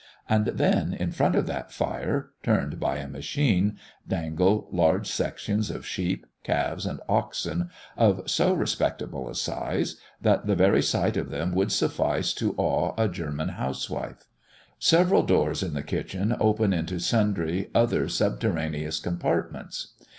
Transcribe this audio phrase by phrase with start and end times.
[0.27, 3.77] And then, in front of that fire, turned by a machine,
[4.07, 10.55] dangle large sections of sheep, calves, and oxen, of so respectable a size, that the
[10.55, 14.25] very sight of them would suffice to awe a German housewife.
[14.79, 19.89] Several doors in the kitchen open into sundry other subterraneous compartments.